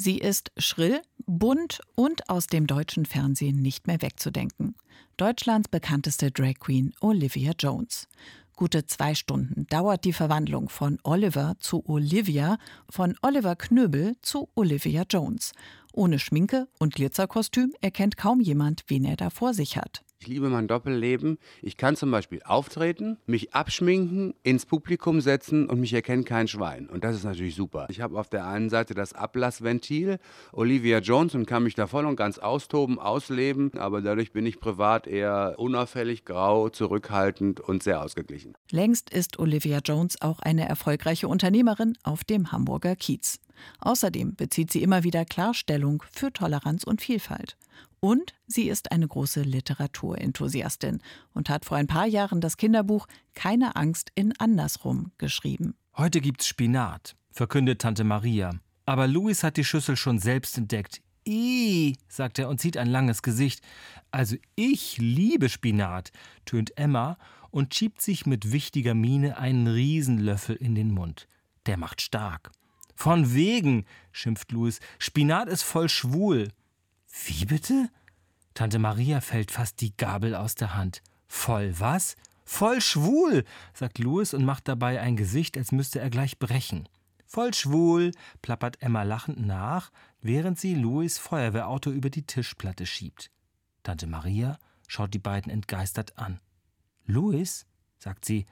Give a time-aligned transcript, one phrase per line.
[0.00, 4.76] Sie ist schrill, bunt und aus dem deutschen Fernsehen nicht mehr wegzudenken.
[5.16, 8.06] Deutschlands bekannteste Drag Queen Olivia Jones.
[8.54, 12.58] Gute zwei Stunden dauert die Verwandlung von Oliver zu Olivia,
[12.88, 15.50] von Oliver Knöbel zu Olivia Jones.
[15.92, 20.04] Ohne Schminke und Glitzerkostüm erkennt kaum jemand, wen er da vor sich hat.
[20.20, 21.38] Ich liebe mein Doppelleben.
[21.62, 26.88] Ich kann zum Beispiel auftreten, mich abschminken, ins Publikum setzen und mich erkennt kein Schwein.
[26.88, 27.86] Und das ist natürlich super.
[27.88, 30.18] Ich habe auf der einen Seite das Ablassventil,
[30.52, 33.70] Olivia Jones, und kann mich da voll und ganz austoben, ausleben.
[33.78, 38.54] Aber dadurch bin ich privat eher unauffällig, grau, zurückhaltend und sehr ausgeglichen.
[38.72, 43.38] Längst ist Olivia Jones auch eine erfolgreiche Unternehmerin auf dem Hamburger Kiez.
[43.80, 47.56] Außerdem bezieht sie immer wieder Klarstellung für Toleranz und Vielfalt.
[48.00, 51.00] Und sie ist eine große Literaturenthusiastin
[51.34, 55.74] und hat vor ein paar Jahren das Kinderbuch Keine Angst in Andersrum geschrieben.
[55.96, 58.52] Heute gibt's Spinat, verkündet Tante Maria.
[58.86, 61.02] Aber Louis hat die Schüssel schon selbst entdeckt.
[61.26, 63.60] I, sagt er und zieht ein langes Gesicht.
[64.10, 66.10] Also ich liebe Spinat,
[66.46, 67.18] tönt Emma
[67.50, 71.28] und schiebt sich mit wichtiger Miene einen Riesenlöffel in den Mund.
[71.66, 72.50] Der macht stark.
[72.98, 74.80] Von wegen, schimpft Louis.
[74.98, 76.48] Spinat ist voll schwul.
[77.26, 77.90] Wie bitte?
[78.54, 81.00] Tante Maria fällt fast die Gabel aus der Hand.
[81.28, 82.16] Voll was?
[82.44, 86.88] Voll schwul, sagt Louis und macht dabei ein Gesicht, als müsste er gleich brechen.
[87.24, 88.10] Voll schwul,
[88.42, 93.30] plappert Emma lachend nach, während sie Louis Feuerwehrauto über die Tischplatte schiebt.
[93.84, 96.40] Tante Maria schaut die beiden entgeistert an.
[97.06, 97.64] Louis,
[98.00, 98.44] sagt sie,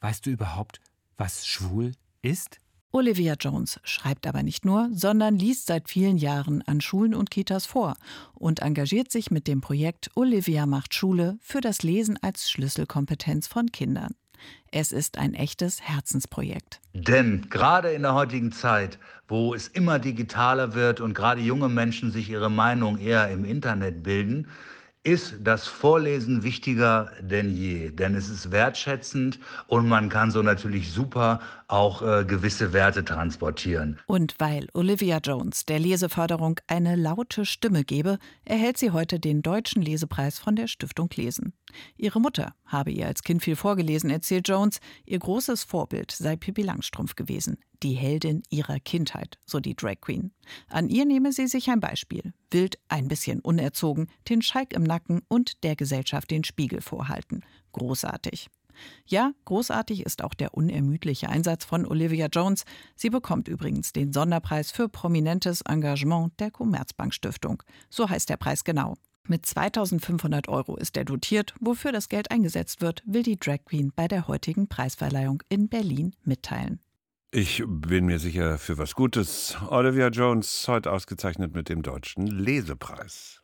[0.00, 0.80] weißt du überhaupt,
[1.16, 2.58] was schwul ist?
[2.94, 7.66] Olivia Jones schreibt aber nicht nur, sondern liest seit vielen Jahren an Schulen und Kitas
[7.66, 7.96] vor
[8.34, 13.72] und engagiert sich mit dem Projekt Olivia macht Schule für das Lesen als Schlüsselkompetenz von
[13.72, 14.14] Kindern.
[14.70, 16.80] Es ist ein echtes Herzensprojekt.
[16.92, 22.12] Denn gerade in der heutigen Zeit, wo es immer digitaler wird und gerade junge Menschen
[22.12, 24.46] sich ihre Meinung eher im Internet bilden,
[25.04, 30.92] ist das Vorlesen wichtiger denn je, denn es ist wertschätzend und man kann so natürlich
[30.92, 33.98] super auch äh, gewisse Werte transportieren.
[34.06, 39.82] Und weil Olivia Jones der Leseförderung eine laute Stimme gebe, erhält sie heute den Deutschen
[39.82, 41.52] Lesepreis von der Stiftung Lesen.
[41.96, 44.80] Ihre Mutter habe ihr als Kind viel vorgelesen, erzählt Jones.
[45.04, 50.32] Ihr großes Vorbild sei Pippi Langstrumpf gewesen, die Heldin ihrer Kindheit, so die Drag Queen.
[50.68, 52.32] An ihr nehme sie sich ein Beispiel.
[52.50, 57.44] Wild, ein bisschen unerzogen, den Schalk im Nacken und der Gesellschaft den Spiegel vorhalten.
[57.72, 58.48] Großartig.
[59.06, 62.64] Ja, großartig ist auch der unermüdliche Einsatz von Olivia Jones.
[62.96, 67.62] Sie bekommt übrigens den Sonderpreis für prominentes Engagement der Commerzbank Stiftung.
[67.90, 68.94] So heißt der Preis genau.
[69.26, 71.54] Mit 2500 Euro ist er dotiert.
[71.58, 76.14] Wofür das Geld eingesetzt wird, will die Drag Queen bei der heutigen Preisverleihung in Berlin
[76.24, 76.80] mitteilen.
[77.30, 79.56] Ich bin mir sicher für was Gutes.
[79.68, 83.40] Olivia Jones heute ausgezeichnet mit dem Deutschen Lesepreis.